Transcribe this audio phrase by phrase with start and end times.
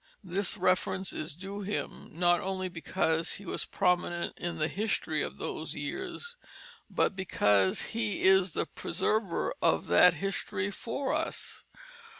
[0.23, 5.37] This reference is due him not only because he was prominent in the history of
[5.37, 6.35] those years,
[6.89, 11.63] but because he is the preserver of that history for us.